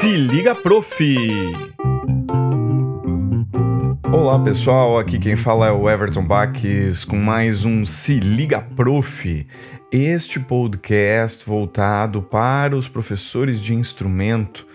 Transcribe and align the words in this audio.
Se 0.00 0.16
liga, 0.16 0.54
prof! 0.54 1.04
Olá 4.10 4.42
pessoal, 4.42 4.98
aqui 4.98 5.18
quem 5.18 5.36
fala 5.36 5.66
é 5.66 5.70
o 5.70 5.90
Everton 5.90 6.24
Baques 6.24 7.04
com 7.04 7.18
mais 7.18 7.66
um 7.66 7.84
Se 7.84 8.18
Liga 8.18 8.62
Prof. 8.62 9.46
Este 9.92 10.40
podcast 10.40 11.44
voltado 11.44 12.22
para 12.22 12.74
os 12.74 12.88
professores 12.88 13.60
de 13.60 13.74
instrumento. 13.74 14.66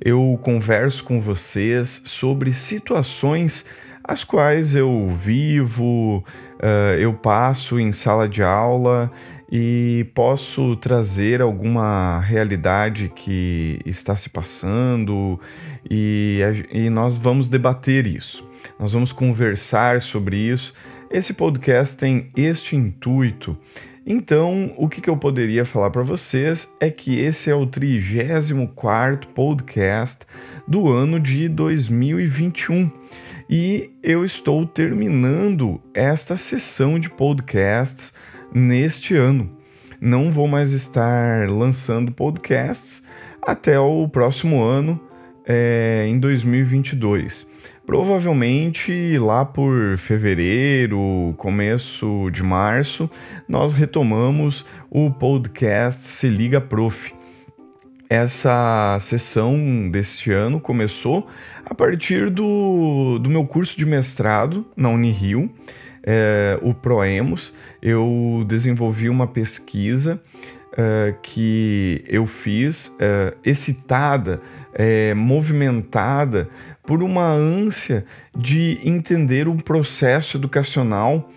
Eu 0.00 0.40
converso 0.42 1.04
com 1.04 1.20
vocês 1.20 2.00
sobre 2.06 2.54
situações 2.54 3.66
as 4.02 4.24
quais 4.24 4.74
eu 4.74 5.10
vivo, 5.10 6.24
uh, 6.60 6.94
eu 6.98 7.12
passo 7.12 7.80
em 7.80 7.92
sala 7.92 8.28
de 8.28 8.42
aula 8.42 9.10
e 9.50 10.06
posso 10.14 10.76
trazer 10.76 11.42
alguma 11.42 12.20
realidade 12.20 13.10
que 13.14 13.80
está 13.84 14.14
se 14.14 14.30
passando 14.30 15.40
e, 15.90 16.40
e 16.72 16.88
nós 16.88 17.18
vamos 17.18 17.48
debater 17.48 18.06
isso. 18.06 18.48
Nós 18.78 18.92
vamos 18.92 19.10
conversar 19.10 20.00
sobre 20.00 20.36
isso. 20.36 20.72
Esse 21.10 21.34
podcast 21.34 21.96
tem 21.96 22.30
este 22.36 22.76
intuito. 22.76 23.56
Então, 24.06 24.72
o 24.76 24.88
que, 24.88 25.00
que 25.00 25.10
eu 25.10 25.16
poderia 25.16 25.64
falar 25.64 25.90
para 25.90 26.02
vocês 26.02 26.72
é 26.80 26.88
que 26.90 27.18
esse 27.18 27.50
é 27.50 27.54
o 27.54 27.66
34 27.66 29.28
podcast 29.28 30.24
do 30.66 30.88
ano 30.88 31.18
de 31.18 31.48
2021 31.48 32.90
e 33.52 33.90
eu 34.00 34.24
estou 34.24 34.64
terminando 34.64 35.80
esta 35.92 36.36
sessão 36.36 37.00
de 37.00 37.10
podcasts 37.10 38.12
neste 38.54 39.16
ano. 39.16 39.50
Não 40.00 40.30
vou 40.30 40.46
mais 40.46 40.70
estar 40.70 41.50
lançando 41.50 42.12
podcasts 42.12 43.02
até 43.42 43.76
o 43.76 44.06
próximo 44.08 44.62
ano, 44.62 45.00
é, 45.44 46.06
em 46.08 46.20
2022. 46.20 47.50
Provavelmente 47.84 49.18
lá 49.18 49.44
por 49.44 49.98
fevereiro, 49.98 51.34
começo 51.36 52.30
de 52.30 52.44
março, 52.44 53.10
nós 53.48 53.72
retomamos 53.72 54.64
o 54.88 55.10
podcast 55.10 56.04
Se 56.04 56.28
Liga 56.28 56.60
Prof. 56.60 57.19
Essa 58.10 58.98
sessão 59.00 59.88
deste 59.88 60.32
ano 60.32 60.58
começou 60.58 61.28
a 61.64 61.72
partir 61.72 62.28
do, 62.28 63.20
do 63.20 63.30
meu 63.30 63.46
curso 63.46 63.78
de 63.78 63.86
mestrado 63.86 64.66
na 64.76 64.88
Unirio 64.88 65.48
é, 66.02 66.58
o 66.60 66.74
Proemos, 66.74 67.54
eu 67.80 68.44
desenvolvi 68.48 69.08
uma 69.08 69.28
pesquisa 69.28 70.20
é, 70.76 71.14
que 71.22 72.04
eu 72.08 72.26
fiz 72.26 72.92
é, 72.98 73.32
excitada, 73.44 74.42
movimentada 75.16 76.48
por 76.82 77.04
uma 77.04 77.28
ânsia 77.28 78.04
de 78.36 78.80
entender 78.84 79.46
um 79.46 79.58
processo 79.58 80.36
educacional 80.36 81.30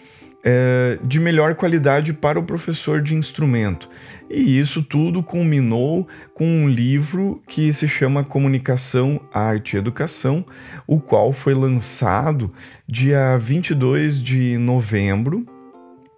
é, 0.43 0.99
de 1.03 1.19
melhor 1.19 1.55
qualidade 1.55 2.11
para 2.11 2.39
o 2.39 2.43
professor 2.43 3.01
de 3.01 3.15
instrumento. 3.15 3.89
E 4.29 4.59
isso 4.59 4.83
tudo 4.83 5.23
culminou 5.23 6.07
com 6.33 6.45
um 6.45 6.67
livro 6.67 7.41
que 7.47 7.71
se 7.71 7.87
chama 7.87 8.23
Comunicação, 8.23 9.21
Arte 9.33 9.75
e 9.75 9.79
Educação, 9.79 10.45
o 10.85 10.99
qual 10.99 11.31
foi 11.31 11.53
lançado 11.53 12.51
dia 12.87 13.37
22 13.37 14.21
de 14.21 14.57
novembro 14.57 15.45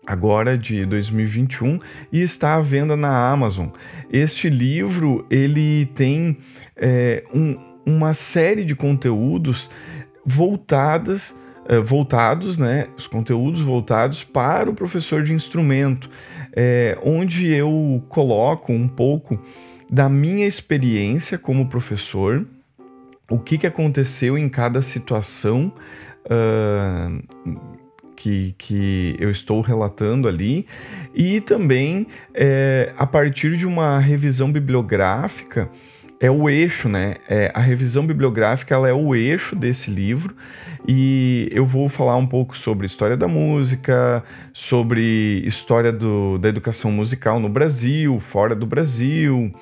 agora 0.05 0.57
de 0.57 0.85
2021 0.85 1.79
e 2.11 2.21
está 2.21 2.55
à 2.55 2.61
venda 2.61 2.95
na 2.95 3.31
Amazon. 3.31 3.67
Este 4.11 4.49
livro 4.49 5.25
ele 5.29 5.87
tem 5.95 6.37
é, 6.75 7.23
um, 7.33 7.57
uma 7.85 8.13
série 8.13 8.63
de 8.63 8.75
conteúdos 8.75 9.69
voltadas 10.25 11.35
eh, 11.67 11.79
voltados, 11.79 12.57
né, 12.57 12.87
os 12.97 13.07
conteúdos 13.07 13.61
voltados 13.61 14.23
para 14.23 14.69
o 14.69 14.73
professor 14.73 15.23
de 15.23 15.33
instrumento, 15.33 16.09
é, 16.55 16.97
onde 17.03 17.51
eu 17.51 18.03
coloco 18.07 18.71
um 18.71 18.87
pouco 18.87 19.39
da 19.89 20.07
minha 20.07 20.47
experiência 20.47 21.37
como 21.37 21.67
professor, 21.67 22.45
o 23.29 23.39
que, 23.39 23.57
que 23.57 23.67
aconteceu 23.67 24.37
em 24.37 24.47
cada 24.47 24.81
situação 24.81 25.71
uh, 26.25 27.57
que, 28.15 28.55
que 28.57 29.15
eu 29.19 29.29
estou 29.29 29.61
relatando 29.61 30.27
ali, 30.27 30.67
e 31.13 31.41
também 31.41 32.07
é, 32.33 32.93
a 32.97 33.05
partir 33.05 33.57
de 33.57 33.65
uma 33.65 33.99
revisão 33.99 34.51
bibliográfica 34.51 35.69
é 36.19 36.29
o 36.31 36.49
eixo, 36.49 36.87
né? 36.87 37.15
É, 37.27 37.51
a 37.53 37.59
revisão 37.59 38.05
bibliográfica 38.05 38.73
ela 38.73 38.87
é 38.87 38.93
o 38.93 39.15
eixo 39.15 39.55
desse 39.55 39.91
livro 39.91 40.35
e 40.87 41.49
eu 41.51 41.65
vou 41.65 41.89
falar 41.89 42.15
um 42.17 42.27
pouco 42.27 42.57
sobre 42.57 42.85
história 42.85 43.17
da 43.17 43.27
música, 43.27 44.23
sobre 44.53 45.41
história 45.45 45.91
do, 45.91 46.37
da 46.37 46.49
educação 46.49 46.91
musical 46.91 47.39
no 47.39 47.49
Brasil, 47.49 48.19
fora 48.19 48.55
do 48.55 48.65
Brasil, 48.65 49.53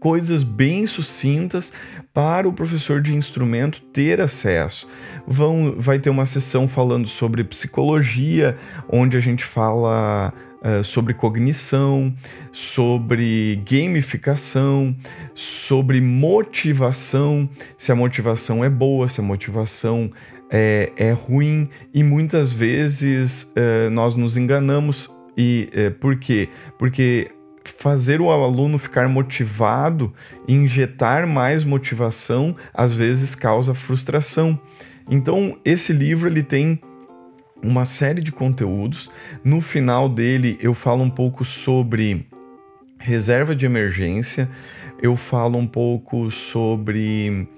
coisas 0.00 0.42
bem 0.42 0.86
sucintas 0.86 1.72
para 2.12 2.48
o 2.48 2.52
professor 2.52 3.00
de 3.00 3.14
instrumento 3.14 3.80
ter 3.92 4.20
acesso. 4.20 4.88
Vão, 5.26 5.74
vai 5.76 5.98
ter 5.98 6.10
uma 6.10 6.26
sessão 6.26 6.66
falando 6.66 7.08
sobre 7.08 7.44
psicologia, 7.44 8.56
onde 8.88 9.16
a 9.16 9.20
gente 9.20 9.44
fala 9.44 10.32
uh, 10.62 10.82
sobre 10.82 11.14
cognição, 11.14 12.14
sobre 12.52 13.62
gamificação, 13.68 14.96
sobre 15.34 16.00
motivação, 16.00 17.48
se 17.76 17.92
a 17.92 17.94
motivação 17.94 18.64
é 18.64 18.70
boa, 18.70 19.08
se 19.08 19.20
a 19.20 19.24
motivação 19.24 20.10
é, 20.50 20.92
é 20.96 21.12
ruim, 21.12 21.68
e 21.92 22.02
muitas 22.02 22.52
vezes 22.52 23.42
uh, 23.42 23.90
nós 23.90 24.14
nos 24.14 24.36
enganamos. 24.36 25.10
E 25.36 25.68
uh, 25.72 25.90
por 26.00 26.16
quê? 26.16 26.48
Porque 26.78 27.30
fazer 27.68 28.20
o 28.20 28.30
aluno 28.30 28.78
ficar 28.78 29.08
motivado, 29.08 30.12
injetar 30.46 31.26
mais 31.26 31.64
motivação, 31.64 32.56
às 32.72 32.94
vezes 32.94 33.34
causa 33.34 33.74
frustração. 33.74 34.58
Então, 35.10 35.56
esse 35.64 35.92
livro 35.92 36.28
ele 36.28 36.42
tem 36.42 36.80
uma 37.62 37.84
série 37.84 38.20
de 38.20 38.32
conteúdos. 38.32 39.10
No 39.44 39.60
final 39.60 40.08
dele, 40.08 40.58
eu 40.60 40.74
falo 40.74 41.02
um 41.02 41.10
pouco 41.10 41.44
sobre 41.44 42.26
reserva 42.98 43.54
de 43.54 43.64
emergência, 43.64 44.48
eu 45.00 45.16
falo 45.16 45.58
um 45.58 45.66
pouco 45.66 46.30
sobre 46.30 47.48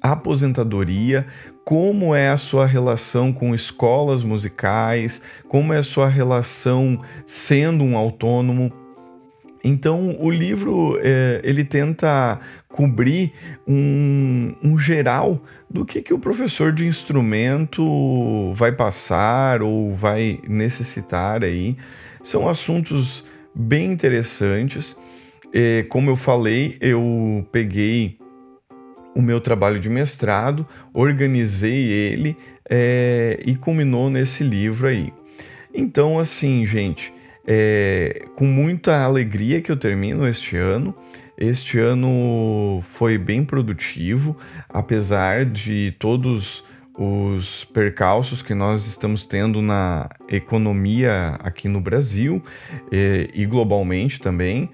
aposentadoria, 0.00 1.26
como 1.64 2.14
é 2.14 2.28
a 2.30 2.36
sua 2.36 2.64
relação 2.64 3.32
com 3.32 3.54
escolas 3.54 4.22
musicais, 4.22 5.20
como 5.48 5.72
é 5.72 5.78
a 5.78 5.82
sua 5.82 6.08
relação 6.08 7.02
sendo 7.26 7.82
um 7.82 7.96
autônomo. 7.96 8.72
Então, 9.62 10.16
o 10.20 10.30
livro 10.30 10.98
é, 11.02 11.40
ele 11.42 11.64
tenta 11.64 12.38
cobrir 12.68 13.32
um, 13.66 14.54
um, 14.62 14.78
geral 14.78 15.42
do 15.68 15.84
que, 15.84 16.02
que 16.02 16.12
o 16.12 16.18
professor 16.18 16.72
de 16.72 16.86
instrumento 16.86 18.52
vai 18.54 18.70
passar 18.70 19.62
ou 19.62 19.94
vai 19.94 20.38
necessitar 20.46 21.42
aí. 21.42 21.76
São 22.22 22.48
assuntos 22.48 23.24
bem 23.54 23.92
interessantes. 23.92 24.96
É, 25.52 25.84
como 25.88 26.10
eu 26.10 26.16
falei, 26.16 26.76
eu 26.80 27.46
peguei 27.50 28.18
o 29.14 29.22
meu 29.22 29.40
trabalho 29.40 29.80
de 29.80 29.88
mestrado, 29.88 30.66
organizei 30.92 31.86
ele 31.86 32.36
é, 32.68 33.40
e 33.46 33.56
culminou 33.56 34.10
nesse 34.10 34.44
livro 34.44 34.86
aí. 34.86 35.10
Então, 35.72 36.18
assim, 36.18 36.66
gente, 36.66 37.12
é, 37.46 38.24
com 38.34 38.46
muita 38.46 39.02
alegria 39.02 39.60
que 39.60 39.70
eu 39.70 39.76
termino 39.76 40.26
este 40.26 40.56
ano. 40.56 40.94
Este 41.38 41.78
ano 41.78 42.80
foi 42.82 43.18
bem 43.18 43.44
produtivo, 43.44 44.36
apesar 44.68 45.44
de 45.44 45.94
todos 45.98 46.64
os 46.98 47.64
percalços 47.66 48.40
que 48.40 48.54
nós 48.54 48.86
estamos 48.86 49.26
tendo 49.26 49.60
na 49.60 50.08
economia 50.28 51.36
aqui 51.40 51.68
no 51.68 51.78
Brasil 51.80 52.42
e, 52.90 53.30
e 53.34 53.44
globalmente 53.44 54.18
também. 54.18 54.70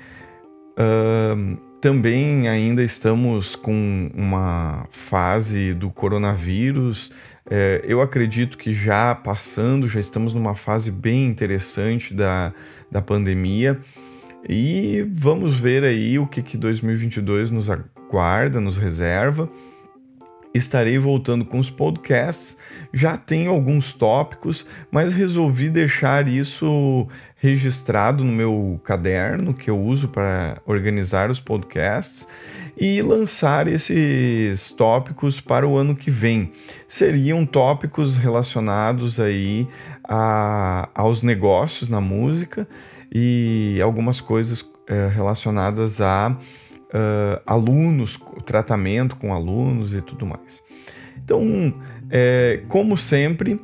Uh, 0.79 1.59
também 1.83 2.49
ainda 2.49 2.83
estamos 2.83 3.55
com 3.55 4.11
uma 4.15 4.87
fase 4.91 5.75
do 5.75 5.91
coronavírus 5.91 7.13
é, 7.51 7.85
eu 7.87 8.01
acredito 8.01 8.57
que 8.57 8.73
já 8.73 9.15
passando, 9.15 9.89
já 9.89 10.01
estamos 10.01 10.33
numa 10.33 10.55
fase 10.55 10.91
bem 10.91 11.27
interessante 11.27 12.15
da, 12.15 12.53
da 12.91 13.03
pandemia 13.03 13.81
e 14.49 15.05
vamos 15.13 15.59
ver 15.59 15.85
aí 15.85 16.19
o 16.19 16.27
que, 16.27 16.43
que 16.43 16.57
2022 16.57 17.51
nos 17.51 17.69
aguarda, 17.69 18.61
nos 18.61 18.77
reserva. 18.77 19.49
Estarei 20.55 20.99
voltando 20.99 21.45
com 21.45 21.59
os 21.59 21.71
podcasts. 21.71 22.57
Já 22.93 23.17
tenho 23.17 23.51
alguns 23.51 23.93
tópicos, 23.93 24.67
mas 24.91 25.13
resolvi 25.13 25.71
deixar 25.71 26.29
isso 26.29 27.09
registrado 27.43 28.23
no 28.23 28.31
meu 28.31 28.81
caderno 28.85 29.53
que 29.53 29.69
eu 29.69 29.77
uso 29.77 30.07
para 30.07 30.63
organizar 30.65 31.29
os 31.29 31.41
podcasts 31.41 32.29
e 32.77 33.03
lançar 33.03 33.67
esses 33.67 34.71
tópicos 34.71 35.41
para 35.41 35.67
o 35.67 35.77
ano 35.77 35.97
que 35.97 36.09
vem. 36.09 36.53
Seriam 36.87 37.45
tópicos 37.45 38.17
relacionados 38.17 39.19
aí 39.19 39.67
a, 40.05 40.89
aos 40.95 41.25
negócios 41.25 41.89
na 41.89 42.01
música 42.01 42.69
e 43.13 43.81
algumas 43.83 44.21
coisas 44.21 44.65
é, 44.87 45.09
relacionadas 45.09 46.01
a 46.01 46.31
uh, 46.31 47.43
alunos, 47.45 48.21
tratamento 48.47 49.17
com 49.17 49.35
alunos 49.35 49.93
e 49.93 50.01
tudo 50.01 50.25
mais. 50.25 50.63
Então, 51.25 51.75
é, 52.09 52.63
como 52.69 52.97
sempre, 52.97 53.61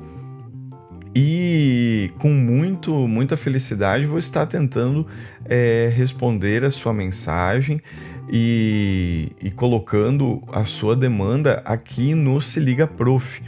E 1.15 2.11
com 2.17 2.29
muito, 2.29 2.91
muita 3.07 3.37
felicidade 3.37 4.05
vou 4.05 4.19
estar 4.19 4.45
tentando 4.47 5.07
é, 5.45 5.91
responder 5.95 6.65
a 6.65 6.71
sua 6.71 6.91
mensagem 6.91 7.81
e, 8.29 9.31
e, 9.39 9.51
colocando 9.51 10.41
a 10.51 10.65
sua 10.65 10.95
demanda 10.95 11.61
aqui 11.65 12.15
no 12.15 12.41
Se 12.41 12.59
Liga 12.59 12.87
Prof. 12.87 13.41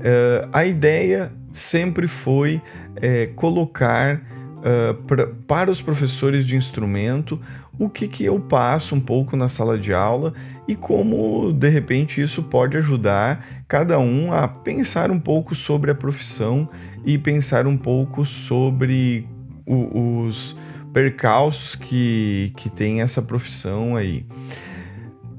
É, 0.00 0.48
a 0.52 0.64
ideia 0.64 1.30
sempre 1.52 2.08
foi 2.08 2.62
é, 2.96 3.26
colocar 3.26 4.22
uh, 4.56 4.94
pra, 5.04 5.26
para 5.46 5.70
os 5.70 5.80
professores 5.80 6.46
de 6.46 6.56
instrumento 6.56 7.40
o 7.78 7.88
que, 7.88 8.08
que 8.08 8.24
eu 8.24 8.40
passo 8.40 8.94
um 8.94 9.00
pouco 9.00 9.36
na 9.36 9.48
sala 9.48 9.78
de 9.78 9.92
aula 9.92 10.32
e 10.66 10.74
como 10.74 11.52
de 11.52 11.68
repente 11.68 12.20
isso 12.20 12.42
pode 12.42 12.76
ajudar 12.76 13.64
cada 13.68 13.98
um 13.98 14.32
a 14.32 14.48
pensar 14.48 15.10
um 15.10 15.20
pouco 15.20 15.54
sobre 15.54 15.90
a 15.90 15.94
profissão 15.94 16.68
e 17.04 17.18
pensar 17.18 17.66
um 17.66 17.76
pouco 17.76 18.24
sobre 18.24 19.28
o, 19.66 20.26
os 20.26 20.56
percalços 20.92 21.74
que, 21.74 22.52
que 22.56 22.70
tem 22.70 23.02
essa 23.02 23.20
profissão 23.20 23.96
aí. 23.96 24.24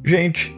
Gente, 0.04 0.56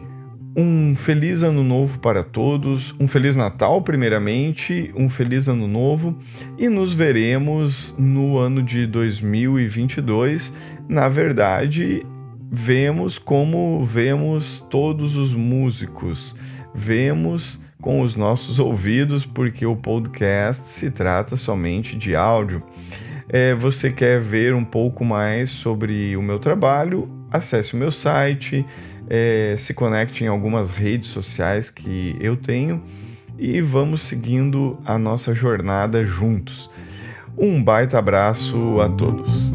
um 0.56 0.94
feliz 0.94 1.42
ano 1.42 1.62
novo 1.62 1.98
para 2.00 2.22
todos, 2.22 2.94
um 3.00 3.06
feliz 3.06 3.36
Natal, 3.36 3.80
primeiramente, 3.82 4.92
um 4.96 5.08
feliz 5.08 5.48
ano 5.48 5.66
novo 5.66 6.18
e 6.58 6.68
nos 6.68 6.92
veremos 6.92 7.94
no 7.98 8.36
ano 8.36 8.62
de 8.62 8.86
2022. 8.86 10.52
Na 10.90 11.08
verdade, 11.08 12.04
vemos 12.50 13.16
como 13.16 13.84
vemos 13.84 14.66
todos 14.68 15.16
os 15.16 15.32
músicos, 15.32 16.34
vemos 16.74 17.62
com 17.80 18.00
os 18.00 18.16
nossos 18.16 18.58
ouvidos, 18.58 19.24
porque 19.24 19.64
o 19.64 19.76
podcast 19.76 20.68
se 20.68 20.90
trata 20.90 21.36
somente 21.36 21.96
de 21.96 22.16
áudio. 22.16 22.60
É, 23.28 23.54
você 23.54 23.92
quer 23.92 24.20
ver 24.20 24.52
um 24.52 24.64
pouco 24.64 25.04
mais 25.04 25.50
sobre 25.50 26.16
o 26.16 26.22
meu 26.22 26.40
trabalho? 26.40 27.08
Acesse 27.30 27.74
o 27.74 27.76
meu 27.76 27.92
site 27.92 28.66
é, 29.08 29.54
se 29.56 29.72
conecte 29.72 30.24
em 30.24 30.26
algumas 30.26 30.72
redes 30.72 31.08
sociais 31.10 31.70
que 31.70 32.16
eu 32.18 32.36
tenho 32.36 32.82
e 33.38 33.60
vamos 33.60 34.02
seguindo 34.02 34.76
a 34.84 34.98
nossa 34.98 35.36
jornada 35.36 36.04
juntos. 36.04 36.68
Um 37.38 37.62
baita 37.62 37.96
abraço 37.96 38.80
a 38.80 38.88
todos. 38.88 39.52